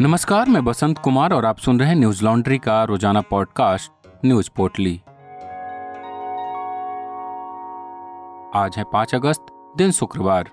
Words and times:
नमस्कार, 0.00 0.48
मैं 0.48 0.64
बसंत 0.64 0.98
कुमार 0.98 1.32
और 1.32 1.44
आप 1.44 1.58
सुन 1.58 1.80
रहे 1.80 1.88
हैं 1.88 1.96
न्यूज़ 1.96 2.24
लॉन्ड्री 2.24 2.58
का 2.58 2.84
रोज़ाना 2.84 3.20
पॉडकास्ट, 3.20 3.90
न्यूज़ 4.24 4.50
पोर्टली। 4.56 4.94
आज 8.54 8.74
है 8.76 8.84
पाँच 8.92 9.14
अगस्त, 9.14 9.46
दिन 9.76 9.90
शुक्रवार। 9.90 10.50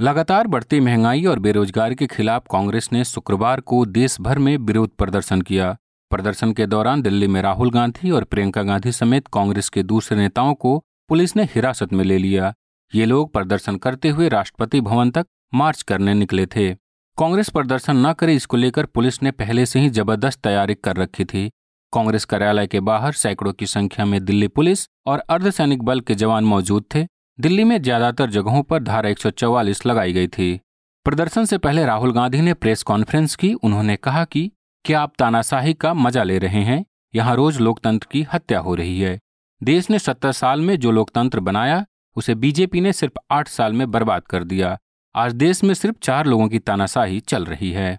लगातार 0.00 0.46
बढ़ती 0.46 0.80
महँगाई 0.80 1.24
और 1.24 1.38
बेरोजगारी 1.38 1.94
के 1.94 2.06
खिलाफ 2.06 2.44
कांग्रेस 2.52 2.88
ने 2.92 3.04
शुक्रवार 3.04 3.60
को 3.60 3.84
देश 3.86 4.20
भर 4.20 4.38
में 4.38 4.56
विरोध 4.56 4.90
प्रदर्शन 4.90 5.42
किया। 5.42 5.76
प्रदर्शन 6.10 6.52
के 6.52 6.66
दौरान 6.66 7.02
दिल्ली 7.02 7.26
में 7.26 7.42
राहुल 7.42 7.70
गांधी 7.70 8.10
और 8.10 8.24
प्रियंका 8.24 8.62
गांधी 8.62 8.92
समेत 8.92 9.28
कांग्रेस 9.28 9.68
के 9.68 9.82
दूसरे 9.82 10.18
नेताओं 10.18 10.54
को 10.54 10.78
पुलिस 11.08 11.36
ने 11.36 11.44
हिरासत 11.44 11.92
में 11.92 12.04
ले 12.04 12.18
लिया। 12.18 12.54
ये 12.94 13.04
लोग 13.04 13.32
प्रदर्शन 13.32 13.76
करते 13.76 14.08
हुए 14.08 14.28
राष्ट्रपति 14.28 14.80
भवन 14.80 15.10
तक 15.10 15.26
मार्च 15.54 15.82
करने 15.82 16.14
निकले 16.14 16.46
थे। 16.46 16.85
कांग्रेस 17.18 17.48
प्रदर्शन 17.48 18.06
न 18.06 18.12
करे 18.12 18.34
इसको 18.34 18.56
लेकर 18.56 18.86
पुलिस 18.86 19.22
ने 19.22 19.30
पहले 19.30 19.66
से 19.66 19.80
ही 19.80 19.90
ज़बरदस्त 19.90 20.40
तैयारी 20.40 20.74
कर 20.74 20.96
रखी 20.96 21.24
थी। 21.24 21.50
कांग्रेस 21.92 22.24
कार्यालय 22.24 22.66
के 22.66 22.80
बाहर 22.80 23.12
सैकड़ों 23.12 23.52
की 23.52 23.66
संख्या 23.66 24.04
में 24.04 24.24
दिल्ली 24.24 24.48
पुलिस 24.48 24.88
और 25.06 25.18
अर्धसैनिक 25.18 25.82
बल 25.82 26.00
के 26.00 26.14
जवान 26.14 26.44
मौजूद 26.44 26.84
थे। 26.94 27.06
दिल्ली 27.40 27.64
में 27.64 27.82
ज़्यादातर 27.82 28.30
जगहों 28.30 28.62
पर 28.62 28.82
धारा 28.82 29.10
144 29.10 29.86
लगाई 29.86 30.12
गई 30.12 30.26
थी। 30.26 30.60
प्रदर्शन 31.04 31.44
से 31.44 31.58
पहले 31.58 31.84
राहुल 31.84 32.12
गांधी 32.12 32.40
ने 32.40 32.54
प्रेस 32.54 32.82
कॉन्फ्रेंस 32.82 33.36
की। 33.36 33.52
उन्होंने 33.52 33.96
कहा 33.96 34.24
कि, 34.24 34.52
क्या 34.84 35.00
आप 35.00 35.12
तानाशाही 35.18 35.74
का 35.74 35.94
मज़ा 35.94 36.22
ले 36.22 36.38
रहे 36.38 36.62
हैं? 36.62 36.84
यहाँ 37.14 37.36
रोज 37.36 37.60
लोकतंत्र 37.60 38.08
की 38.10 38.26
हत्या 38.32 38.58
हो 38.58 38.74
रही 38.74 39.00
है। 39.00 39.18
देश 39.62 39.90
ने 39.90 39.98
सत्तर 39.98 40.32
साल 40.32 40.60
में 40.60 40.76
जो 40.76 40.90
लोकतंत्र 40.90 41.40
बनाया, 41.40 41.86
उसे 42.16 42.34
बीजेपी 42.34 42.80
ने 42.80 42.92
सिर्फ़ 42.92 43.14
आठ 43.30 43.48
साल 43.48 43.72
में 43.72 43.90
बर्बाद 43.90 44.22
कर 44.22 44.44
दिया। 44.44 44.78
आज 45.16 45.32
देश 45.32 45.64
में 45.64 45.74
सिर्फ़ 45.74 45.96
चार 46.02 46.26
लोगों 46.26 46.48
की 46.48 46.58
तानाशाही 46.58 47.20
चल 47.20 47.44
रही 47.44 47.70
है। 47.70 47.98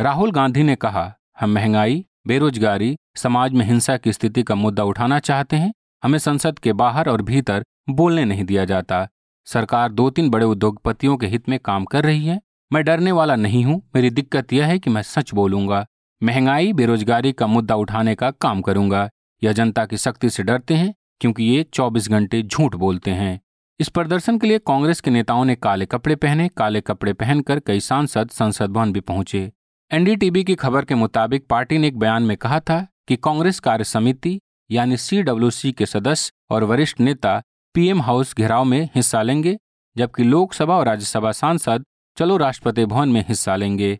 राहुल 0.00 0.32
गांधी 0.32 0.62
ने 0.62 0.76
कहा, 0.76 1.14
हम 1.40 1.50
महँगाई, 1.50 2.06
बेरोजगारी, 2.26 2.96
समाज 3.16 3.52
में 3.52 3.66
हिंसा 3.66 3.96
की 3.96 4.12
स्थिति 4.12 4.42
का 4.42 4.54
मुद्दा 4.54 4.84
उठाना 4.84 5.18
चाहते 5.18 5.56
हैं। 5.56 5.72
हमें 6.02 6.18
संसद 6.18 6.58
के 6.58 6.72
बाहर 6.72 7.08
और 7.08 7.22
भीतर 7.22 7.64
बोलने 7.90 8.24
नहीं 8.24 8.44
दिया 8.44 8.64
जाता। 8.64 9.08
सरकार 9.46 9.92
दो 9.92 10.10
तीन 10.10 10.30
बड़े 10.30 10.46
उद्योगपतियों 10.46 11.16
के 11.16 11.26
हित 11.26 11.48
में 11.48 11.58
काम 11.58 11.84
कर 11.84 12.04
रही 12.04 12.26
है। 12.26 12.40
मैं 12.72 12.84
डरने 12.84 13.12
वाला 13.12 13.36
नहीं 13.36 13.64
हूँ। 13.64 13.82
मेरी 13.94 14.10
दिक्कत 14.10 14.52
यह 14.52 14.66
है 14.66 14.78
कि 14.78 14.90
मैं 14.90 15.02
सच 15.02 15.34
बोलूँगा। 15.34 15.86
महँगाई, 16.22 16.72
बेरोजगारी 16.72 17.32
का 17.32 17.46
मुद्दा 17.46 17.74
उठाने 17.74 18.14
का 18.14 18.30
काम 18.30 18.60
करूँगा। 18.60 19.10
यह 19.42 19.52
जनता 19.52 19.86
की 19.86 19.96
शक्ति 19.96 20.30
से 20.30 20.42
डरते 20.42 20.74
हैं, 20.74 20.94
क्योंकि 21.20 21.44
ये 21.44 21.62
24 21.62 22.08
घंटे 22.08 22.42
झूठ 22.42 22.74
बोलते 22.74 23.10
हैं। 23.10 23.40
इस 23.80 23.88
प्रदर्शन 23.88 24.38
के 24.38 24.46
लिए 24.46 24.58
कांग्रेस 24.58 25.00
के 25.00 25.10
नेताओं 25.10 25.44
ने 25.44 25.54
काले 25.54 25.86
कपड़े 25.86 26.14
पहने, 26.16 26.48
काले 26.48 26.80
कपड़े 26.80 27.12
पहनकर 27.12 27.60
कई 27.60 27.80
सांसद, 27.80 28.30
संसद 28.30 28.70
भवन 28.70 28.92
भी 28.92 29.00
पहुँचे। 29.00 29.52
एनडीटीवी 29.92 30.44
की 30.44 30.54
खबर 30.54 30.84
के 30.84 30.94
मुताबिक 30.94 31.46
पार्टी 31.46 31.78
ने 31.78 31.88
एक 31.88 31.98
बयान 31.98 32.22
में 32.22 32.36
कहा 32.36 32.60
था 32.60 32.86
कि 33.08 33.16
कांग्रेस 33.16 33.60
कार्य 33.60 33.84
समिति 33.84 34.40
यानी 34.70 34.96
सीडब्ल्यूसी 34.96 35.72
के 35.72 35.86
सदस्य 35.86 36.32
और 36.50 36.64
वरिष्ठ 36.64 37.00
नेता 37.00 37.42
पीएम 37.74 38.02
हाउस 38.02 38.34
घेराव 38.34 38.64
में 38.64 38.88
हिस्सा 38.94 39.22
लेंगे, 39.22 39.56
जबकि 39.96 40.24
लोकसभा 40.24 40.74
और 40.74 40.86
राज्यसभा 40.86 41.32
सांसद, 41.32 41.84
चलो 42.16 42.36
राष्ट्रपति 42.36 42.84
भवन 42.84 43.08
में 43.08 43.24
हिस्सा 43.28 43.56
लेंगे। 43.56 43.98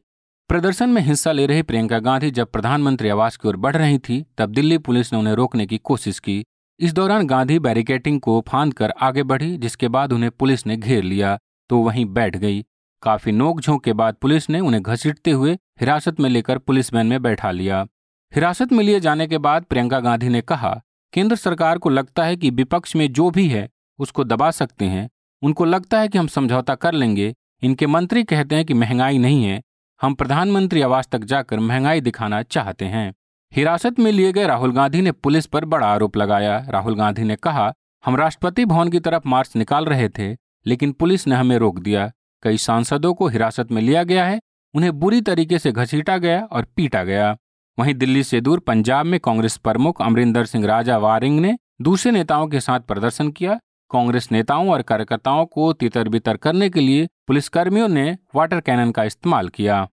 प्रदर्शन 0.48 0.88
में 0.88 1.02
हिस्सा 1.02 1.32
ले 1.32 1.46
रही 1.46 1.62
प्रियंका 1.62 1.98
गांधी 1.98 2.30
जब 2.30 2.50
प्रधानमंत्री 2.50 3.08
आवास 3.08 3.36
की 3.36 3.48
ओर 3.48 3.56
बढ़ 3.56 3.76
रही 3.76 3.98
थी, 3.98 4.24
तब 4.38 4.52
दिल्ली 4.52 4.78
पुलिस 4.78 5.12
ने 5.12 5.18
उन्हें 5.18 5.34
रोकने 5.34 5.66
की 5.66 5.78
कोशिश 5.78 6.18
की। 6.18 6.44
इस 6.80 6.92
दौरान 6.92 7.26
गांधी 7.26 7.58
बैरिकेटिंग 7.58 8.20
को 8.20 8.40
फांद 8.48 8.74
कर 8.74 8.90
आगे 8.90 9.22
बढ़ी, 9.22 9.56
जिसके 9.58 9.88
बाद 9.88 10.12
उन्हें 10.12 10.30
पुलिस 10.30 10.66
ने 10.66 10.76
घेर 10.76 11.02
लिया 11.02 11.38
तो 11.70 11.78
वहीं 11.78 12.04
बैठ 12.06 12.36
गई। 12.36 12.64
काफ़ी 13.02 13.32
नोकझोंक 13.32 13.82
के 13.84 13.92
बाद 13.92 14.14
पुलिस 14.14 14.48
ने 14.50 14.60
उन्हें 14.60 14.82
घसीटते 14.82 15.30
हुए 15.30 15.52
हिरासत 15.80 16.20
में 16.20 16.28
लेकर 16.30 16.58
पुलिस 16.58 16.92
वैन 16.94 17.06
में 17.06 17.22
बैठा 17.22 17.50
लिया। 17.50 17.86
हिरासत 18.32 18.72
में 18.72 18.84
लिए 18.84 19.00
जाने 19.00 19.26
के 19.26 19.38
बाद 19.38 19.64
प्रियंका 19.64 20.00
गांधी 20.00 20.28
ने 20.28 20.40
कहा, 20.40 20.80
केंद्र 21.12 21.36
सरकार 21.36 21.78
को 21.78 21.88
लगता 21.88 22.24
है 22.24 22.36
कि 22.36 22.50
विपक्ष 22.50 22.96
में 22.96 23.12
जो 23.12 23.30
भी 23.30 23.48
है, 23.48 23.68
उसको 23.98 24.24
दबा 24.24 24.50
सकते 24.50 24.84
हैं। 24.84 25.08
उनको 25.42 25.64
लगता 25.64 26.00
है 26.00 26.08
कि 26.08 26.18
हम 26.18 26.26
समझौता 26.26 26.74
कर 26.74 26.92
लेंगे। 26.92 27.34
इनके 27.62 27.86
मंत्री 27.86 28.24
कहते 28.24 28.54
हैं 28.54 28.64
कि 28.64 28.74
महँगाई 28.74 29.18
नहीं 29.18 29.44
है। 29.44 29.60
हम 30.00 30.14
प्रधानमंत्री 30.14 30.80
आवास 30.80 31.08
तक 31.12 31.24
जाकर 31.24 31.58
महँगाई 31.60 32.00
दिखाना 32.00 32.42
चाहते 32.42 32.84
हैं। 32.84 33.12
हिरासत 33.52 33.98
में 33.98 34.12
लिए 34.12 34.32
गए 34.32 34.46
राहुल 34.46 34.72
गांधी 34.72 35.00
ने 35.00 35.12
पुलिस 35.12 35.46
पर 35.46 35.64
बड़ा 35.64 35.86
आरोप 35.86 36.16
लगाया। 36.16 36.66
राहुल 36.68 36.96
गांधी 36.96 37.22
ने 37.22 37.36
कहा, 37.36 37.72
हम 38.04 38.16
राष्ट्रपति 38.16 38.64
भवन 38.64 38.88
की 38.88 39.00
तरफ़ 39.00 39.22
मार्च 39.26 39.56
निकाल 39.56 39.84
रहे 39.84 40.08
थे, 40.08 40.36
लेकिन 40.66 40.92
पुलिस 40.92 41.26
ने 41.26 41.34
हमें 41.34 41.58
रोक 41.58 41.78
दिया। 41.78 42.10
कई 42.42 42.56
सांसदों 42.56 43.14
को 43.14 43.28
हिरासत 43.28 43.72
में 43.72 43.82
लिया 43.82 44.02
गया 44.02 44.26
है, 44.26 44.40
उन्हें 44.74 44.98
बुरी 44.98 45.20
तरीके 45.20 45.58
से 45.58 45.72
घसीटा 45.72 46.18
गया 46.18 46.44
और 46.44 46.66
पीटा 46.76 47.04
गया। 47.04 47.36
वहीं 47.78 47.94
दिल्ली 47.94 48.22
से 48.22 48.40
दूर 48.40 48.58
पंजाब 48.58 49.06
में 49.06 49.20
कांग्रेस 49.20 49.56
प्रमुख 49.56 50.02
अमरिंदर 50.02 50.44
सिंह 50.44 50.66
राजा 50.66 50.98
वारिंग 50.98 51.40
ने 51.40 51.58
दूसरे 51.82 52.12
नेताओं 52.12 52.48
के 52.48 52.60
साथ 52.60 52.80
प्रदर्शन 52.80 53.30
किया। 53.30 53.58
कांग्रेस 53.90 54.28
नेताओं 54.32 54.70
और 54.70 54.82
कार्यकर्ताओं 54.82 55.46
को 55.46 55.72
तितर 55.72 56.08
बितर 56.08 56.36
करने 56.36 56.70
के 56.70 56.80
लिए 56.80 57.08
पुलिसकर्मियों 57.26 57.88
ने 57.88 58.18
वाटर 58.34 58.60
कैनन 58.60 58.90
का 58.90 59.04
इस्तेमाल 59.04 59.48
किया। 59.48 59.88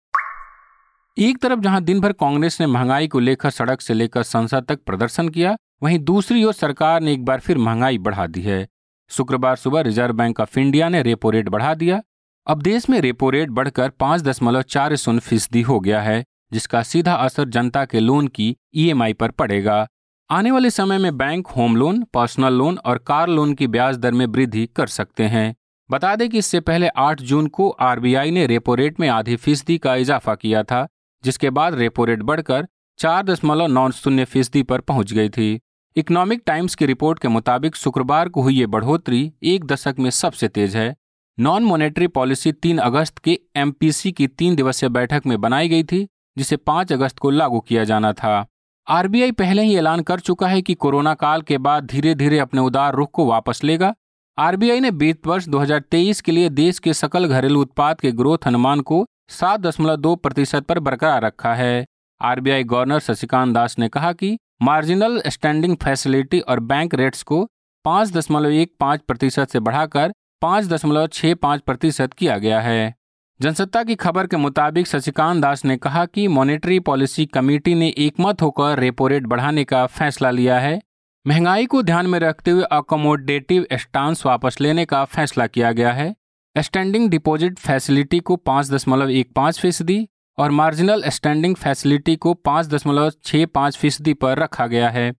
एक 1.17 1.39
तरफ़ 1.39 1.61
जहाँ 1.61 1.83
दिन 1.83 2.01
भर 2.01 2.13
कांग्रेस 2.13 2.61
ने 2.61 2.67
महँगाई 2.67 3.09
को 3.09 3.19
लेकर 3.19 3.51
सड़क 3.51 3.81
से 3.81 3.95
लेकर 3.95 4.23
संसद 4.23 4.65
तक 4.65 4.79
प्रदर्शन 4.83 5.29
किया, 5.29 5.57
वहीं 5.83 5.99
दूसरी 5.99 6.45
ओर 6.45 6.53
सरकार 6.53 7.01
ने 7.01 7.13
एक 7.13 7.25
बार 7.25 7.41
फिर 7.41 7.59
महँगाई 7.59 7.99
बढ़ा 7.99 8.27
दी 8.27 8.43
है। 8.43 8.67
शुक्रवार 9.11 9.57
सुबह 9.57 9.81
रिज़र्व 9.81 10.15
बैंक 10.15 10.41
ऑफ़ 10.41 10.59
इंडिया 10.59 10.89
ने 10.89 11.03
रेपो 11.03 11.31
रेट 11.31 11.49
बढ़ा 11.49 11.75
दिया। 11.75 12.01
अब 12.47 12.63
देश 12.63 12.89
में 12.91 13.01
रेपो 13.01 13.31
रेट 13.31 13.51
बढ़कर 13.51 13.89
पाँच 13.91 14.23
दशमलव 14.23 14.63
चार 14.63 14.97
शून्य 14.97 15.21
फ़ीसदी 15.21 15.63
हो 15.63 15.79
गया 15.81 16.01
है, 16.01 16.25
जिसका 16.53 16.83
सीधा 16.83 17.15
असर 17.15 17.49
जनता 17.49 17.85
के 17.85 18.01
लोन 18.01 18.29
की 18.29 18.57
ईएमआई 18.75 19.13
पर 19.13 19.31
पड़ेगा। 19.31 19.87
आने 20.31 20.51
वाले 20.51 20.71
समय 20.71 20.99
में 20.99 21.17
bank 21.17 21.47
home 21.47 21.77
loan, 21.77 22.03
personal 22.15 22.55
loan 22.55 22.79
और 22.79 22.99
कार 22.99 23.29
लोन 23.29 23.53
की 23.55 23.67
ब्याज 23.67 23.97
दर 23.97 24.13
में 24.13 24.27
वृद्धि 24.27 24.67
कर 24.67 24.87
सकते 24.87 25.25
हैं। 25.25 25.55
बता 25.91 26.15
दें 26.17 26.29
कि 26.31 26.39
इससे 26.39 26.61
पहले 26.61 26.89
8 26.89 27.21
जून 27.21 27.47
को 27.47 27.69
आरबीआई 27.71 28.31
ने 28.31 28.47
रेपो 28.47 28.75
रेट 28.75 29.01
में 29.01 29.09
आधी 29.09 29.37
फ़ीसदी 29.37 29.79
का 29.79 29.95
इजाफा 29.97 30.35
किया 30.35 30.63
था। 30.63 30.87
जिसके 31.25 31.51
बाद 31.51 31.75
रेपो 31.75 32.05
रेट 32.05 32.23
बढ़कर 32.23 32.67
चार 32.99 33.23
दशमलव 33.23 33.67
नौ 33.67 33.91
शून्य 33.91 34.25
फ़ीसदी 34.25 34.63
पर 34.63 34.81
पहुँच 34.81 35.13
गई 35.13 35.29
थी। 35.29 35.61
इकोनॉमिक 35.97 36.43
टाइम्स 36.47 36.75
की 36.75 36.87
रिपोर्ट 36.87 37.19
के 37.19 37.29
मुताबिक 37.29 37.77
शुक्रवार 37.77 38.29
को 38.29 38.43
हुई 38.43 38.55
ये 38.55 38.67
बढ़ोतरी 38.67 39.33
एक 39.43 39.65
दशक 39.65 39.95
में 39.99 40.11
सबसे 40.11 40.49
तेज 40.49 40.77
है। 40.77 40.97
नॉन 41.39 41.65
मॉनेटरी 41.65 42.07
पॉलिसी 42.07 42.53
तीन 42.53 42.79
अगस्त 42.79 43.19
के 43.19 43.39
एमपीसी 43.57 44.13
की 44.13 44.27
तीन 44.27 44.57
दिवसीय 44.57 44.89
बैठक 44.89 45.23
में 45.27 45.41
बनाई 45.41 45.69
गई 45.69 45.85
थी, 45.85 46.07
जिसे 46.39 46.57
पाँच 46.57 46.93
अगस्त 46.93 47.19
को 47.19 47.31
लागू 47.31 47.61
किया 47.61 47.85
जाना 47.85 48.13
था। 48.13 48.47
आरबीआई 48.89 49.33
पहले 49.33 49.63
ही 49.63 49.77
ऐलान 49.77 50.01
कर 50.01 50.21
चुका 50.21 50.49
है 50.49 50.63
कि 50.63 50.75
कोरोना 50.75 51.15
काल 51.15 51.43
के 51.43 51.59
बाद 51.59 51.85
धीरे 51.85 52.15
धीरे 52.15 52.39
अपने 52.39 52.61
उदार 52.61 52.95
रुख 52.95 53.11
को 53.11 53.27
वापस 53.27 53.65
लेगा। 53.65 53.95
आरबीआई 54.39 54.81
ने 54.81 54.91
बीत 54.91 55.27
वर्ष 55.27 55.49
2023 55.49 56.21
के 56.21 56.33
लिए 56.33 56.49
देश 56.49 56.79
के 56.79 56.95
सकल 56.95 57.27
घरेलू 57.27 57.61
उत्पाद 57.61 58.01
के 58.01 58.13
ग्रोथ 58.13 58.39
अनुमान 58.47 58.81
को 58.81 59.07
सात 59.31 59.61
दशमलव 59.61 59.97
दो 59.97 60.15
प्रतिशत 60.17 60.65
पर 60.65 60.79
बरकरार 60.79 61.23
रखा 61.23 61.55
है। 61.55 61.85
आरबीआई 62.21 62.65
गवर्नर 62.65 62.99
शशिकांत 62.99 63.55
दास 63.55 63.79
ने 63.79 63.89
कहा 63.89 64.13
कि 64.13 64.39
मार्जिनल 64.63 65.21
स्टैंडिंग 65.27 65.77
फैसिलिटी 65.77 66.41
और 66.41 66.61
बैंक 66.61 66.95
रेट्स 66.95 67.23
को 67.23 67.45
पाँच 67.85 68.13
दशमलव 68.13 68.51
एक 68.51 68.73
पाँच 68.81 69.01
प्रतिशत 69.01 69.49
से 69.49 69.61
बढ़ाकर 69.61 70.13
पाँच 70.43 70.67
दशमलव 70.67 71.07
छः 71.07 71.35
पाँच 71.35 71.61
प्रतिशत 71.61 72.13
किया 72.13 72.39
गया 72.39 72.61
है। 72.61 72.95
जनसत्ता 73.41 73.83
की 73.85 73.95
खबर 73.95 74.27
के 74.27 74.37
मुताबिक 74.37 74.87
शशिकांत 74.87 75.43
दास 75.43 75.65
ने 75.65 75.77
कहा 75.77 76.05
कि 76.07 76.27
मॉनेटरी 76.29 76.79
पॉलिसी 76.81 77.27
कमेटी 77.27 77.75
ने 77.75 77.89
एकमत 77.99 78.43
होकर 78.43 78.79
रेपो 78.79 79.07
रेट 79.07 79.27
बढ़ाने 79.27 79.65
का 79.65 79.87
फैसला 79.87 80.31
लिया 80.31 80.59
है। 80.59 80.81
महँगाई 81.27 81.67
को 81.67 81.83
ध्यान 81.83 82.07
में 82.07 82.19
रखते 82.19 82.51
हुए 82.51 82.63
अकोमोडेटिव 82.63 83.67
स्टांस 83.73 84.27
वापस 84.27 84.61
लेने 84.61 84.85
का 84.85 85.05
फैसला 85.05 85.47
किया 85.47 85.73
गया 85.73 85.93
है। 85.93 86.15
स्टैंडिंग 86.57 87.09
डिपॉजिट 87.11 87.59
फैसिलिटी 87.59 88.19
को 88.19 88.37
पाँच 88.37 88.71
दशमलव 88.71 89.11
एक 89.11 89.31
पाँच 89.33 89.59
फ़ीसदी 89.61 90.09
और 90.39 90.51
मार्जिनल 90.51 91.03
स्टैंडिंग 91.07 91.55
फैसिलिटी 91.55 92.17
को 92.17 92.33
पाँच 92.35 92.67
दशमलव 92.67 93.11
छः 93.25 93.45
पाँच 93.47 93.77
फ़ीसदी 93.77 94.15
पर 94.15 94.39
रखा 94.39 94.67
गया 94.67 94.89
है। 94.91 95.13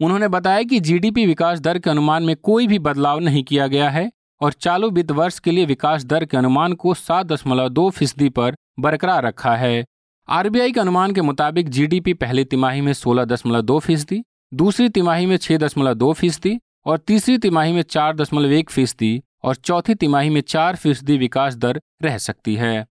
उन्होंने 0.00 0.28
बताया 0.28 0.62
कि 0.62 0.80
जीडीपी 0.80 1.26
विकास 1.26 1.60
दर 1.60 1.78
के 1.78 1.90
अनुमान 1.90 2.22
में 2.22 2.34
कोई 2.36 2.66
भी 2.66 2.78
बदलाव 2.78 3.18
नहीं 3.18 3.42
किया 3.44 3.66
गया 3.66 3.90
है 3.90 4.10
और 4.40 4.52
चालू 4.52 4.90
वित्त 4.90 5.10
वर्ष 5.10 5.38
के 5.38 5.50
लिए 5.50 5.64
विकास 5.64 6.04
दर 6.04 6.24
के 6.24 6.36
अनुमान 6.36 6.72
को 6.72 6.94
सात 6.94 7.26
दशमलव 7.26 7.68
दो 7.68 7.90
फ़ीसदी 7.90 8.28
पर 8.28 8.56
बरकरार 8.80 9.24
रखा 9.24 9.56
है। 9.56 9.84
आरबीआई 10.28 10.72
के 10.72 10.80
अनुमान 10.80 11.12
के 11.12 11.20
मुताबिक 11.20 11.68
जीडीपी 11.68 12.14
पहली 12.14 12.44
तिमाही 12.44 12.80
में 12.80 12.92
सोलह 12.92 13.24
दशमलव 13.24 13.62
दो 13.62 13.78
फ़ीसदी, 13.78 14.22
दूसरी 14.54 14.88
तिमाही 14.88 15.26
में 15.26 15.36
छह 15.36 15.56
दशमलव 15.56 15.94
दो 15.94 16.12
फ़ीसदी 16.12 16.58
और 16.86 16.98
तीसरी 16.98 17.38
तिमाही 17.38 17.72
में 17.72 17.82
चार 17.82 18.16
दशमलव 18.16 18.52
एक 18.52 18.70
फ़ीसदी 18.70 19.22
और 19.46 19.54
चौथी 19.54 19.94
तिमाही 19.94 20.30
में 20.30 20.40
चार 20.40 20.76
फ़ीसदी 20.76 21.18
विकास 21.18 21.54
दर 21.54 21.80
रह 22.02 22.18
सकती 22.18 22.54
है। 22.54 22.86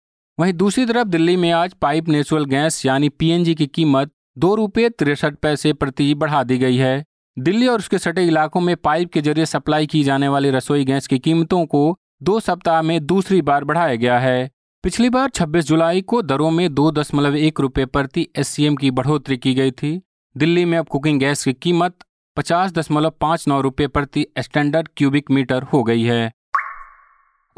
वहीं 0.40 0.52
दूसरी 0.52 0.86
तरफ़ 0.86 1.08
दिल्ली 1.08 1.36
में 1.36 1.50
आज 1.50 1.74
पाइप 1.74 2.08
नेचुरल 2.08 2.44
गैस 2.44 2.86
यानी 2.86 3.08
पीएनजी 3.08 3.54
की 3.54 3.66
कीमत 3.66 4.10
दो 4.38 4.54
रुपये 4.54 4.90
तिरसठ 4.90 5.34
पैसे 5.34 5.72
प्रति 5.72 6.14
बढ़ा 6.14 6.42
दी 6.44 6.58
गई 6.58 6.76
है। 6.76 7.04
दिल्ली 7.38 7.66
और 7.66 7.78
उसके 7.78 7.98
सटे 7.98 8.26
इलाकों 8.26 8.60
में 8.60 8.76
पाइप 8.76 9.12
के 9.12 9.20
ज़रिए 9.20 9.46
सप्लाई 9.46 9.86
की 9.86 10.02
जाने 10.04 10.28
वाली 10.28 10.50
रसोई 10.50 10.84
गैस 10.84 11.06
की 11.06 11.18
कीमतों 11.18 11.66
को 11.66 11.98
दो 12.22 12.40
सप्ताह 12.40 12.82
में 12.82 13.06
दूसरी 13.06 13.42
बार 13.42 13.64
बढ़ाया 13.64 13.94
गया 13.94 14.18
है। 14.18 14.50
पिछली 14.82 15.10
बार 15.10 15.28
26 15.28 15.64
जुलाई 15.64 16.00
को 16.00 16.22
दरों 16.22 16.50
में 16.50 16.74
दो 16.74 16.90
दशमलव 16.90 17.36
एक 17.36 17.60
रुपये 17.60 17.86
प्रति 17.86 18.28
एससीएम 18.36 18.76
की 18.76 18.90
बढ़ोतरी 18.90 19.36
की 19.36 19.54
गई 19.54 19.70
थी। 19.70 20.00
दिल्ली 20.36 20.64
में 20.64 20.78
अब 20.78 20.88
कुकिंग 20.88 21.20
गैस 21.20 21.44
की 21.44 21.52
कीमत 21.52 21.96
पचास 22.36 22.72
दशमलव 22.72 23.10
पाँच 23.10 23.48
नौ 23.48 23.60
रुपये 23.60 23.86
प्रति 23.86 24.26
स्टैंडर्ड 24.38 24.88
क्यूबिक 24.96 25.30
मीटर 25.30 25.62
हो 25.62 25.82
गई 25.82 26.02
है। 26.02 26.32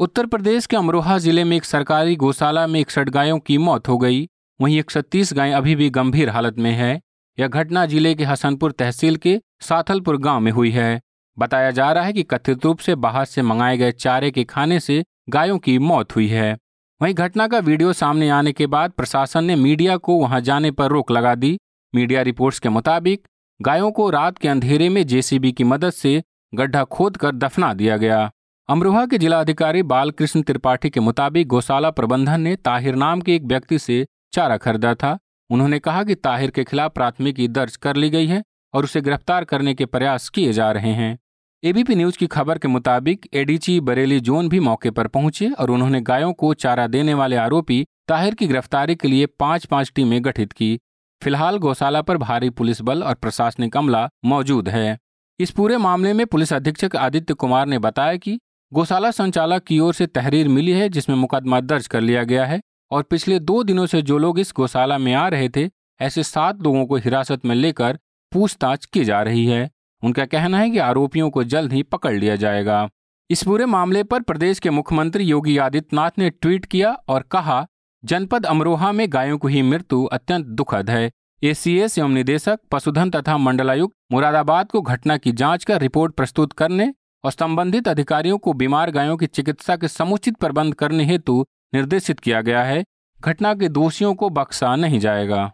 उत्तर 0.03 0.25
प्रदेश 0.25 0.65
के 0.65 0.75
अमरोहा 0.75 1.17
ज़िले 1.17 1.43
में 1.43 1.55
एक 1.57 1.65
सरकारी 1.65 2.15
गौशाला 2.15 2.65
में 2.67 2.79
इकसठ 2.79 3.09
गायों 3.09 3.37
की 3.39 3.57
मौत 3.57 3.87
हो 3.87 3.97
गई। 3.97 4.27
वहीं 4.59 4.79
एक 4.79 4.91
सौ 4.91 5.01
गायें 5.35 5.53
अभी 5.53 5.75
भी 5.75 5.89
गंभीर 5.89 6.29
हालत 6.29 6.57
में 6.57 6.71
है। 6.71 6.99
यह 7.37 7.47
घटना 7.47 7.85
ज़िले 7.85 8.13
के 8.15 8.23
हसनपुर 8.23 8.71
तहसील 8.71 9.15
के 9.15 9.39
साथलपुर 9.61 10.17
गाँव 10.17 10.39
में 10.39 10.51
हुई 10.51 10.71
है। 10.71 10.99
बताया 11.37 11.71
जा 11.71 11.91
रहा 11.91 12.03
है 12.03 12.13
कि 12.13 12.23
कथित 12.23 12.65
रूप 12.65 12.79
से 12.79 12.95
बाहर 12.95 13.25
से 13.25 13.41
मंगाए 13.41 13.77
गए 13.77 13.91
चारे 13.91 14.31
के 14.31 14.43
खाने 14.43 14.79
से 14.79 15.03
गायों 15.29 15.57
की 15.59 15.77
मौत 15.79 16.15
हुई 16.15 16.27
है। 16.27 16.51
वहीं 17.01 17.13
घटना 17.13 17.47
का 17.47 17.59
वीडियो 17.61 17.93
सामने 17.93 18.29
आने 18.31 18.51
के 18.51 18.67
बाद 18.67 18.91
प्रशासन 18.91 19.45
ने 19.45 19.55
मीडिया 19.55 19.97
को 19.97 20.19
वहाँ 20.19 20.41
जाने 20.41 20.71
पर 20.71 20.91
रोक 20.91 21.11
लगा 21.11 21.35
दी। 21.35 21.57
मीडिया 21.93 22.21
रिपोर्ट्स 22.21 22.59
के 22.59 22.69
मुताबिक, 22.69 23.27
गायों 23.59 23.91
को 23.91 24.09
रात 24.09 24.37
के 24.37 24.47
अंधेरे 24.47 24.89
में 24.89 25.05
जेसीबी 25.07 25.51
की 25.51 25.63
मदद 25.63 25.93
से 25.93 26.21
गड्ढा 26.53 26.83
खोद 26.83 27.17
कर 27.17 27.35
दफना 27.37 27.73
दिया 27.73 27.97
गया। 27.97 28.31
अमरोहा 28.69 29.05
के 29.05 29.17
जिलाधिकारी 29.17 29.81
बालकृष्ण 29.83 30.41
त्रिपाठी 30.41 30.89
के 30.89 30.99
मुताबिक 30.99 31.47
गौशाला 31.47 31.89
प्रबंधन 31.91 32.41
ने 32.41 32.55
ताहिर 32.55 32.95
नाम 32.95 33.21
के 33.21 33.35
एक 33.35 33.43
व्यक्ति 33.43 33.79
से 33.79 34.05
चारा 34.33 34.57
खरीदा 34.57 34.93
था। 34.95 35.17
उन्होंने 35.49 35.79
कहा 35.79 36.03
कि 36.03 36.15
ताहिर 36.15 36.51
के 36.51 36.63
खिलाफ 36.63 36.93
प्राथमिकी 36.93 37.47
दर्ज 37.47 37.75
कर 37.75 37.95
ली 37.95 38.09
गई 38.09 38.27
है 38.27 38.41
और 38.73 38.83
उसे 38.83 39.01
गिरफ़्तार 39.01 39.43
करने 39.43 39.73
के 39.73 39.85
प्रयास 39.85 40.29
किए 40.29 40.53
जा 40.53 40.71
रहे 40.71 40.91
हैं। 40.91 41.17
एबीपी 41.63 41.95
न्यूज़ 41.95 42.17
की 42.17 42.27
खबर 42.27 42.57
के 42.57 42.67
मुताबिक 42.67 43.27
एडीजी 43.33 43.79
बरेली 43.79 44.19
जोन 44.19 44.49
भी 44.49 44.59
मौके 44.59 44.91
पर 44.91 45.07
पहुँचे 45.07 45.49
और 45.49 45.71
उन्होंने 45.71 46.01
गायों 46.01 46.31
को 46.33 46.53
चारा 46.53 46.87
देने 46.87 47.13
वाले 47.13 47.35
आरोपी 47.35 47.83
ताहिर 48.07 48.33
की 48.33 48.47
गिरफ्तारी 48.47 48.95
के 48.95 49.07
लिए 49.07 49.25
पाँच 49.39 49.65
पाँच 49.65 49.91
टीमें 49.95 50.23
गठित 50.25 50.53
की। 50.53 50.77
फ़िलहाल 51.21 51.57
गौशाला 51.57 52.01
पर 52.01 52.17
भारी 52.17 52.49
पुलिस 52.49 52.81
बल 52.81 53.03
और 53.03 53.13
प्रशासनिक 53.15 53.77
अमला 53.77 54.07
मौजूद 54.25 54.69
है। 54.69 54.97
इस 55.39 55.51
पूरे 55.51 55.77
मामले 55.77 56.13
में 56.13 56.25
पुलिस 56.25 56.53
अधीक्षक 56.53 56.95
आदित्य 56.95 57.33
कुमार 57.33 57.67
ने 57.67 57.79
बताया 57.79 58.15
कि 58.15 58.39
गौशाला 58.73 59.09
संचालक 59.11 59.63
की 59.63 59.79
ओर 59.79 59.93
से 59.93 60.05
तहरीर 60.07 60.47
मिली 60.47 60.71
है, 60.71 60.89
जिसमें 60.89 61.15
मुकदमा 61.15 61.59
दर्ज 61.59 61.87
कर 61.87 62.01
लिया 62.01 62.23
गया 62.23 62.45
है 62.45 62.61
और 62.91 63.03
पिछले 63.03 63.39
दो 63.39 63.63
दिनों 63.63 63.85
से 63.85 64.01
जो 64.01 64.17
लोग 64.17 64.39
इस 64.39 64.53
गौशाला 64.55 64.97
में 64.97 65.13
आ 65.13 65.27
रहे 65.27 65.49
थे, 65.49 65.69
ऐसे 66.01 66.23
सात 66.23 66.61
लोगों 66.61 66.85
को 66.85 66.95
हिरासत 66.95 67.45
में 67.45 67.55
लेकर 67.55 67.99
पूछताछ 68.31 68.85
की 68.85 69.03
जा 69.05 69.21
रही 69.21 69.45
है। 69.45 69.69
उनका 70.03 70.25
कहना 70.25 70.59
है 70.59 70.69
कि 70.69 70.77
आरोपियों 70.77 71.29
को 71.29 71.43
जल्द 71.43 71.73
ही 71.73 71.83
पकड़ 71.83 72.13
लिया 72.13 72.35
जाएगा। 72.35 72.89
इस 73.29 73.43
पूरे 73.43 73.65
मामले 73.65 74.03
पर 74.03 74.21
प्रदेश 74.21 74.59
के 74.59 74.69
मुख्यमंत्री 74.69 75.23
योगी 75.23 75.57
आदित्यनाथ 75.57 76.11
ने 76.17 76.29
ट्वीट 76.29 76.65
किया 76.65 76.91
और 77.07 77.21
कहा, 77.31 77.65
जनपद 78.03 78.45
अमरोहा 78.45 78.91
में 78.91 79.05
गायों 79.13 79.37
की 79.37 79.61
मृत्यु 79.61 80.03
अत्यंत 80.05 80.45
दुखद 80.45 80.89
है। 80.89 81.11
एसीएस 81.43 81.97
एवं 81.99 82.09
निदेशक, 82.09 82.59
पशुधन 82.71 83.09
तथा 83.09 83.37
मंडलायुक्त 83.37 83.95
मुरादाबाद 84.11 84.71
को 84.71 84.81
घटना 84.81 85.17
की 85.17 85.31
जाँच 85.31 85.63
कर 85.63 85.81
रिपोर्ट 85.81 86.13
प्रस्तुत 86.13 86.53
करने 86.53 86.93
और 87.23 87.31
संबंधित 87.31 87.87
अधिकारियों 87.87 88.37
को 88.37 88.53
बीमार 88.53 88.91
गायों 88.91 89.17
की 89.17 89.25
चिकित्सा 89.25 89.75
के 89.75 89.87
समुचित 89.87 90.37
प्रबंध 90.37 90.73
करने 90.73 91.05
हेतु 91.05 91.45
निर्देशित 91.73 92.19
किया 92.19 92.41
गया 92.41 92.63
है। 92.63 92.83
घटना 93.21 93.53
के 93.53 93.69
दोषियों 93.69 94.15
को 94.15 94.29
बख्शा 94.29 94.75
नहीं 94.75 94.99
जाएगा। 94.99 95.51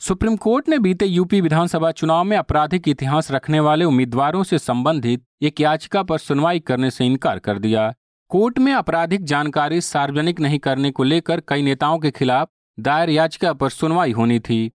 सुप्रीम 0.00 0.36
कोर्ट 0.36 0.68
ने 0.68 0.78
बीते 0.78 1.06
यूपी 1.06 1.40
विधानसभा 1.40 1.90
चुनाव 1.90 2.24
में 2.24 2.36
आपराधिक 2.36 2.88
इतिहास 2.88 3.30
रखने 3.30 3.60
वाले 3.60 3.84
उम्मीदवारों 3.84 4.42
से 4.42 4.58
संबंधित 4.58 5.24
एक 5.42 5.60
याचिका 5.60 6.02
पर 6.02 6.18
सुनवाई 6.18 6.60
करने 6.60 6.90
से 6.90 7.06
इनकार 7.06 7.38
कर 7.38 7.58
दिया। 7.58 7.92
कोर्ट 8.28 8.58
में 8.58 8.72
आपराधिक 8.72 9.24
जानकारी 9.24 9.80
सार्वजनिक 9.80 10.40
नहीं 10.40 10.58
करने 10.58 10.90
को 10.90 11.02
लेकर 11.02 11.40
कई 11.40 11.62
नेताओं 11.62 11.98
के 11.98 12.10
खिलाफ 12.10 12.48
दायर 12.80 13.10
याचिका 13.10 13.52
पर 13.52 13.68
सुनवाई 13.68 14.12
होनी 14.12 14.40
थी। 14.40 14.70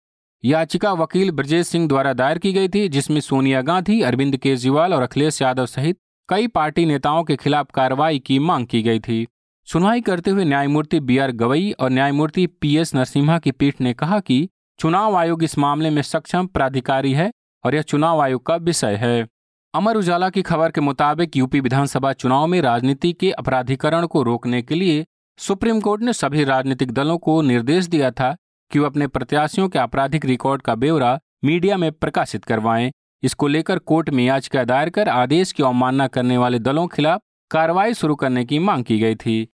याचिका 0.44 0.92
वकील 0.94 1.32
ब्रजेश 1.32 1.68
सिंह 1.68 1.88
द्वारा 1.88 2.14
दायर 2.14 2.38
की 2.38 2.52
गई 2.54 2.68
थी, 2.70 2.88
जिसमें 2.90 3.20
सोनिया 3.22 3.62
गांधी, 3.62 4.02
अरविंद 4.02 4.38
केजरीवाल 4.38 4.94
और 4.94 5.02
अखिलेश 5.02 5.42
यादव 5.42 5.66
सहित 5.66 5.98
कई 6.30 6.48
पार्टी 6.48 6.86
नेताओं 6.86 7.24
के 7.24 7.36
खिलाफ 7.36 7.68
कार्रवाई 7.74 8.20
की 8.20 8.40
मांग 8.40 8.68
की 8.68 8.82
गई 8.82 9.00
थी। 9.00 9.26
सुनवाई 9.68 10.02
करते 10.02 10.32
हुए 10.32 10.46
न्यायमूर्ति 10.46 11.00
बी 11.00 11.18
आर 11.18 11.32
गवई 11.32 11.72
और 11.72 11.90
न्यायमूर्ति 11.90 12.48
पी 12.48 12.76
एस 12.78 12.96
नरसिम्हा 12.96 13.38
की 13.40 13.52
पीठ 13.52 13.82
ने 13.82 13.94
कहा 13.94 14.20
कि 14.20 14.50
चुनाव 14.80 15.16
आयोग 15.16 15.44
इस 15.44 15.58
मामले 15.58 15.90
में 15.90 16.02
सक्षम 16.02 16.48
प्राधिकारी 16.48 17.14
है 17.14 17.32
और 17.64 17.76
यह 17.76 17.82
चुनाव 17.82 18.22
आयोग 18.22 18.46
का 18.46 18.56
विषय 18.56 18.96
है। 18.96 19.28
अमर 19.74 19.98
उजाला 19.98 20.30
की 20.30 20.42
खबर 20.42 20.72
के 20.72 20.82
मुताबिक 20.82 21.38
यूपी 21.38 21.60
विधानसभा 21.60 22.14
चुनाव 22.14 22.48
में 22.48 22.62
राजनीति 22.62 23.14
के 23.14 23.32
अपराधीकरण 23.32 24.06
को 24.06 24.24
रोकने 24.24 24.62
के 24.62 24.76
लिए 24.76 25.06
सुप्रीम 25.40 25.82
कोर्ट 25.82 26.02
ने 26.02 26.14
सभी 26.14 26.44
राजनीतिक 26.44 26.92
दलों 26.92 27.18
को 27.18 27.42
निर्देश 27.42 27.86
दिया 27.86 28.12
था 28.12 28.36
कि 28.72 28.80
वो 28.80 28.86
अपने 28.86 29.08
प्रत्याशियों 29.08 29.70
के 29.70 29.80
आपराधिक 29.80 30.26
रिकॉर्ड 30.26 30.62
का 30.62 30.76
ब्यौरा 30.76 31.20
मीडिया 31.44 31.78
में 31.78 31.92
प्रकाशित 31.92 32.46
करवाएँ। 32.46 32.92
इसको 33.24 33.48
लेकर 33.48 33.80
कोर्ट 33.80 34.10
में 34.10 34.24
याचिका 34.26 34.64
दायर 34.64 34.90
कर 34.90 35.10
आदेश 35.10 35.52
की 35.52 35.64
अवमानना 35.64 36.08
करने 36.08 36.38
वाले 36.38 36.60
दलों 36.60 36.88
खिलाफ 36.88 37.22
कार्रवाई 37.52 37.94
शुरू 37.94 38.16
करने 38.16 38.46
की 38.46 38.60
मांग 38.60 38.84
की 38.84 39.00
गई 39.00 39.16
थी। 39.16 39.48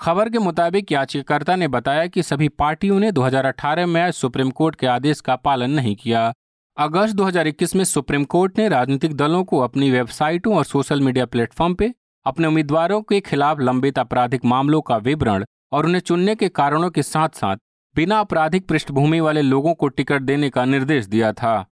खबर 0.00 0.28
के 0.28 0.38
मुताबिक 0.38 0.92
याचिकाकर्ता 0.92 1.56
ने 1.56 1.68
बताया 1.68 2.06
कि 2.06 2.22
सभी 2.22 2.48
पार्टियों 2.48 2.98
ने 3.00 3.12
2018 3.12 3.86
में 3.86 4.10
सुप्रीम 4.10 4.50
कोर्ट 4.50 4.74
के 4.74 4.86
आदेश 4.86 5.20
का 5.20 5.36
पालन 5.36 5.70
नहीं 5.70 5.96
किया। 5.96 6.32
अगस्त 6.76 7.14
2021 7.14 7.74
में 7.76 7.84
सुप्रीम 7.84 8.24
कोर्ट 8.24 8.58
ने 8.58 8.68
राजनीतिक 8.68 9.14
दलों 9.14 9.44
को 9.44 9.58
अपनी 9.58 9.90
वेबसाइटों 9.90 10.56
और 10.56 10.64
सोशल 10.64 11.00
मीडिया 11.00 11.26
प्लेटफॉर्म 11.26 11.74
पे 11.74 11.92
अपने 12.26 12.46
उम्मीदवारों 12.46 13.02
के 13.02 13.20
खिलाफ 13.20 13.60
लंबित 13.60 13.98
आपराधिक 13.98 14.44
मामलों 14.44 14.80
का 14.80 14.96
विवरण 14.96 15.44
और 15.72 15.86
उन्हें 15.86 16.00
चुनने 16.00 16.34
के 16.34 16.48
कारणों 16.48 16.90
के 16.90 17.02
साथ 17.02 17.28
साथ 17.28 17.56
बिना 17.96 18.16
आपराधिक 18.16 18.66
पृष्ठभूमि 18.66 19.20
वाले 19.20 19.42
लोगों 19.42 19.74
को 19.74 19.88
टिकट 19.88 20.22
देने 20.22 20.50
का 20.50 20.64
निर्देश 20.64 21.06
दिया 21.06 21.32
था। 21.32 21.66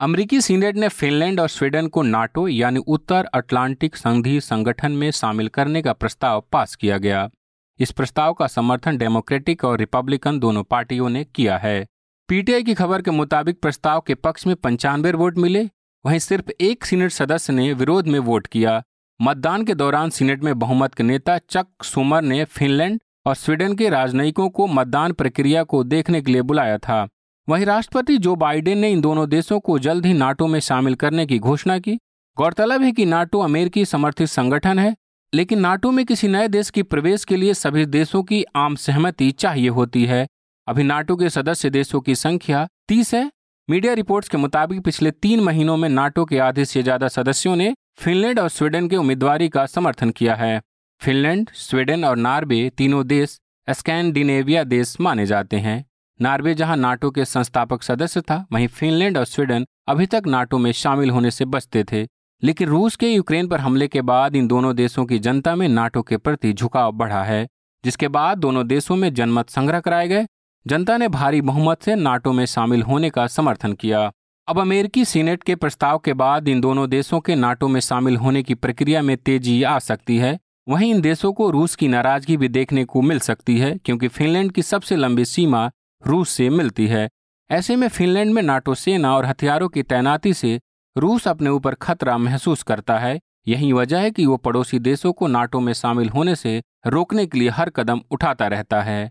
अमेरिकी 0.00 0.40
सीनेट 0.40 0.76
ने 0.76 0.88
फिनलैंड 0.88 1.40
और 1.40 1.48
स्वीडन 1.48 1.86
को 1.86 2.02
नाटो 2.02 2.48
यानी 2.48 2.78
उत्तर 2.78 3.24
अटलांटिक 3.24 3.96
संधि 3.96 4.40
संगठन 4.40 4.92
में 4.92 5.10
शामिल 5.10 5.48
करने 5.48 5.82
का 5.82 5.92
प्रस्ताव 5.92 6.44
पास 6.52 6.74
किया 6.74 6.98
गया। 6.98 7.30
इस 7.78 7.90
प्रस्ताव 7.90 8.32
का 8.32 8.46
समर्थन 8.46 8.98
डेमोक्रेटिक 8.98 9.64
और 9.64 9.78
रिपब्लिकन 9.78 10.38
दोनों 10.38 10.62
पार्टियों 10.62 11.08
ने 11.08 11.24
किया 11.24 11.58
है। 11.58 11.86
पीटीआई 12.28 12.62
की 12.62 12.74
खबर 12.74 13.02
के 13.02 13.10
मुताबिक 13.10 13.60
प्रस्ताव 13.60 14.00
के 14.00 14.14
पक्ष 14.14 14.46
में 14.46 14.56
पंचानवे 14.56 15.12
वोट 15.12 15.38
मिले। 15.38 15.70
वहीं 16.06 16.18
सिर्फ़ 16.18 16.50
एक 16.60 16.84
सीनेट 16.84 17.10
सदस्य 17.10 17.52
ने 17.52 17.72
विरोध 17.72 18.06
में 18.06 18.18
वोट 18.18 18.46
किया। 18.46 18.82
मतदान 19.22 19.64
के 19.64 19.74
दौरान 19.74 20.10
सीनेट 20.10 20.44
में 20.44 20.58
बहुमत 20.58 20.94
के 20.94 21.02
नेता 21.02 21.38
चक 21.38 21.66
सुमर 21.82 22.22
ने 22.22 22.44
फिनलैंड 22.44 23.00
और 23.26 23.34
स्वीडन 23.34 23.74
के 23.74 23.88
राजनयिकों 23.88 24.48
को 24.48 24.66
मतदान 24.66 25.12
प्रक्रिया 25.12 25.62
को 25.62 25.82
देखने 25.84 26.20
के 26.22 26.32
लिए 26.32 26.42
बुलाया 26.42 26.78
था। 26.78 27.06
वहीं 27.48 27.64
राष्ट्रपति 27.66 28.16
जो 28.18 28.34
बाइडेन 28.36 28.78
ने 28.78 28.90
इन 28.90 29.00
दोनों 29.00 29.28
देशों 29.28 29.60
को 29.60 29.78
जल्द 29.78 30.06
ही 30.06 30.12
नाटो 30.12 30.46
में 30.46 30.58
शामिल 30.60 30.94
करने 30.94 31.26
की 31.26 31.38
घोषणा 31.38 31.78
की, 31.78 31.98
गौरतलब 32.36 32.82
है 32.82 32.92
कि 32.92 33.04
नाटो 33.06 33.40
अमेरिकी 33.40 33.84
समर्थित 33.84 34.28
संगठन 34.28 34.78
है, 34.78 34.94
लेकिन 35.32 35.60
नाटो 35.60 35.90
में 35.90 36.04
किसी 36.06 36.28
नए 36.28 36.48
देश 36.48 36.70
की 36.70 36.82
प्रवेश 36.82 37.24
के 37.24 37.36
लिए 37.36 37.54
सभी 37.54 37.86
देशों 37.86 38.22
की 38.22 38.44
आम 38.56 38.74
सहमति 38.76 39.30
चाहिए 39.30 39.68
होती 39.68 40.04
है। 40.04 40.26
अभी 40.66 40.82
नाटो 40.82 41.16
के 41.16 41.30
सदस्य 41.30 41.70
देशों 41.70 42.00
की 42.00 42.14
संख्या 42.14 42.66
तीस 42.88 43.14
है। 43.14 43.30
मीडिया 43.68 43.92
रिपोर्ट्स 43.92 44.28
के 44.28 44.36
मुताबिक 44.36 44.80
पिछले 44.80 45.10
तीन 45.10 45.40
महीनों 45.40 45.76
में 45.76 45.88
नाटो 45.88 46.24
के 46.24 46.38
आधे 46.38 46.64
से 46.64 46.82
ज़्यादा 46.82 47.08
सदस्यों 47.08 47.56
ने 47.56 47.72
फिनलैंड 47.98 48.38
और 48.38 48.48
स्वीडन 48.48 48.88
के 48.88 48.96
उम्मीदवारी 48.96 49.48
का 49.48 49.66
समर्थन 49.66 50.10
किया 50.10 50.34
है। 50.34 50.60
फिनलैंड, 51.00 51.50
स्वीडन 51.54 52.04
और 52.04 52.16
नार्वे 52.16 52.70
तीनों 52.76 53.06
देश 53.06 53.38
स्कैंडिनेविया 53.68 54.64
देश 54.64 54.96
माने 55.00 55.26
जाते 55.26 55.56
हैं। 55.56 55.84
नार्वे 56.20 56.54
जहाँ 56.54 56.76
नाटो 56.76 57.10
के 57.10 57.24
संस्थापक 57.24 57.82
सदस्य 57.82 58.20
था, 58.20 58.46
वहीं 58.52 58.68
फिनलैंड 58.68 59.18
और 59.18 59.24
स्वीडन 59.24 59.66
अभी 59.88 60.06
तक 60.06 60.22
नाटो 60.26 60.58
में 60.58 60.72
शामिल 60.72 61.10
होने 61.10 61.30
से 61.30 61.44
बचते 61.44 61.84
थे। 61.84 62.06
लेकिन 62.42 62.68
रूस 62.68 62.96
के 62.96 63.08
यूक्रेन 63.08 63.48
पर 63.48 63.60
हमले 63.60 63.88
के 63.88 64.02
बाद 64.02 64.36
इन 64.36 64.48
दोनों 64.48 64.74
देशों 64.76 65.04
की 65.04 65.18
जनता 65.18 65.54
में 65.56 65.68
नाटो 65.68 66.02
के 66.02 66.16
प्रति 66.16 66.52
झुकाव 66.52 66.92
बढ़ा 66.92 67.22
है, 67.24 67.46
जिसके 67.84 68.08
बाद 68.08 68.38
दोनों 68.38 68.66
देशों 68.66 68.96
में 68.96 69.14
जनमत 69.14 69.50
संग्रह 69.50 69.80
कराए 69.80 70.08
गए। 70.08 70.26
जनता 70.66 70.96
ने 70.96 71.08
भारी 71.08 71.40
बहुमत 71.40 71.82
से 71.82 71.94
नाटो 71.94 72.32
में 72.32 72.46
शामिल 72.46 72.82
होने 72.82 73.10
का 73.10 73.26
समर्थन 73.26 73.72
किया। 73.72 74.10
अब 74.48 74.60
अमेरिकी 74.60 75.04
सीनेट 75.04 75.42
के 75.42 75.54
प्रस्ताव 75.54 75.98
के 75.98 76.12
बाद 76.12 76.48
इन 76.48 76.60
दोनों 76.60 76.88
देशों 76.90 77.20
के 77.20 77.34
नाटो 77.34 77.68
में 77.68 77.80
शामिल 77.80 78.16
होने 78.16 78.42
की 78.42 78.54
प्रक्रिया 78.54 79.02
में 79.02 79.16
तेज़ी 79.16 79.62
आ 79.62 79.78
सकती 79.78 80.16
है। 80.16 80.38
वहीं 80.68 80.94
इन 80.94 81.00
देशों 81.00 81.32
को 81.32 81.50
रूस 81.50 81.74
की 81.76 81.88
नाराज़गी 81.88 82.36
भी 82.36 82.48
देखने 82.48 82.84
को 82.84 83.02
मिल 83.02 83.18
सकती 83.18 83.58
है, 83.58 83.76
क्योंकि 83.78 84.08
फिनलैंड 84.08 84.52
की 84.52 84.62
सबसे 84.62 84.96
लंबी 84.96 85.24
सीमा 85.24 85.70
रूस 86.06 86.30
से 86.30 86.48
मिलती 86.50 86.86
है। 86.86 87.08
ऐसे 87.50 87.76
में 87.76 87.88
फिनलैंड 87.88 88.32
में 88.34 88.42
नाटो 88.42 88.74
सेना 88.74 89.16
और 89.16 89.24
हथियारों 89.24 89.68
की 89.68 89.82
तैनाती 89.82 90.34
से 90.34 90.60
रूस 90.96 91.28
अपने 91.28 91.50
ऊपर 91.50 91.74
खतरा 91.74 92.16
महसूस 92.18 92.62
करता 92.62 92.98
है। 92.98 93.20
यही 93.48 93.72
वजह 93.72 94.00
है 94.00 94.10
कि 94.10 94.26
वो 94.26 94.36
पड़ोसी 94.36 94.78
देशों 94.78 95.12
को 95.12 95.26
नाटो 95.26 95.60
में 95.60 95.72
शामिल 95.72 96.08
होने 96.08 96.36
से 96.36 96.62
रोकने 96.86 97.26
के 97.26 97.38
लिए 97.38 97.48
हर 97.48 97.70
कदम 97.70 98.00
उठाता 98.10 98.46
रहता 98.46 98.82
है। 98.82 99.10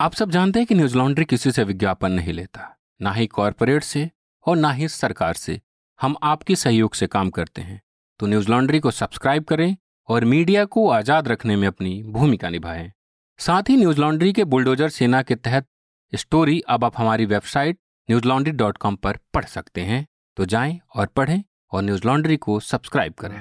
आप 0.00 0.14
सब 0.14 0.30
जानते 0.30 0.58
हैं 0.58 0.66
कि 0.66 0.74
न्यूज़ 0.74 0.96
लॉन्ड्री 0.96 1.24
किसी 1.24 1.52
से 1.52 1.64
विज्ञापन 1.64 2.12
नहीं 2.12 2.32
लेता, 2.32 2.76
ना 3.00 3.12
ही 3.12 3.26
कॉरपोरेट 3.26 3.82
से 3.82 4.10
और 4.46 4.56
ना 4.56 4.72
ही 4.72 4.88
सरकार 4.88 5.34
से। 5.34 5.60
हम 6.00 6.16
आपके 6.22 6.56
सहयोग 6.56 6.94
से 6.94 7.06
काम 7.06 7.30
करते 7.30 7.62
हैं। 7.62 7.80
तो 8.20 8.26
न्यूज़ 8.26 8.50
लॉन्ड्री 8.50 8.80
को 8.80 8.90
सब्सक्राइब 8.90 9.44
करें 9.44 9.76
और 10.08 10.24
मीडिया 10.24 10.64
को 10.64 10.90
आज़ाद 10.90 11.28
रखने 11.28 11.56
में 11.56 11.68
अपनी 11.68 12.02
भूमिका 12.02 12.48
निभाएँ। 12.48 12.92
साथ 13.38 13.62
ही 13.68 13.76
न्यूज़ 13.76 14.00
लॉन्ड्री 14.00 14.32
के 14.32 14.44
बुलडोजर 14.44 14.88
सेना 14.88 15.22
के 15.22 15.34
तहत 15.34 15.66
स्टोरी 16.14 16.60
अब 16.60 16.84
आप 16.84 16.92
हमारी 16.96 17.26
website 17.26 17.78
news 18.10 18.24
laundry 18.24 18.52
dot 18.52 18.78
com 18.78 18.96
पर 18.96 19.18
पढ़ 19.34 19.44
सकते 19.44 19.80
हैं। 19.80 20.06
तो 20.36 20.44
जाएँ 20.44 20.80
और 20.96 21.06
पढ़ें 21.06 21.42
और 21.72 21.82
न्यूज़ 21.82 22.06
लॉन्ड्री 22.06 22.36
को 22.36 22.60
सब्सक्राइब 22.60 23.14
करें। 23.18 23.38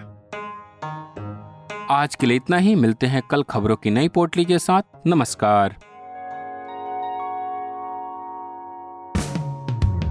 आज 1.89 2.15
के 2.15 2.25
लिए 2.25 2.37
इतना 2.37 2.57
ही। 2.57 2.75
मिलते 2.75 3.07
हैं 3.07 3.21
कल 3.21 3.43
खबरों 3.43 3.75
की 3.75 3.89
नई 3.89 4.07
पोटली 4.09 4.45
के 4.45 4.59
साथ। 4.59 4.81
नमस्कार। 5.07 5.75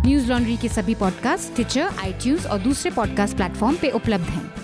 न्यूज़ 0.06 0.32
लॉन्ड्री 0.32 0.56
के 0.56 0.68
सभी 0.68 0.94
पॉडकास्ट 0.94 1.54
ट्विटर 1.54 1.86
आई 1.98 2.36
और 2.36 2.58
दूसरे 2.58 2.90
पॉडकास्ट 2.90 3.36
प्लेटफॉर्म 3.36 3.76
पे 3.76 3.90
उपलब्ध 3.90 4.24
हैं। 4.24 4.63